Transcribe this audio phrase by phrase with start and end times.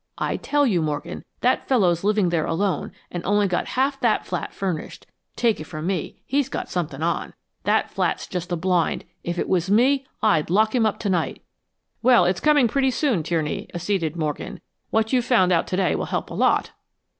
[0.17, 4.51] I tell you, Morgan, that fellow's living there alone and only got half the flat
[4.51, 5.05] furnished!
[5.35, 7.35] Take it from me, he's got something on.
[7.65, 9.05] That flat's just a blind.
[9.23, 11.43] If it was me, I'd lock him up tonight."
[12.01, 14.59] "Well, it's coming pretty soon, Tierney," acceded Morgan.
[14.89, 16.71] "What you've found out today will help a lot."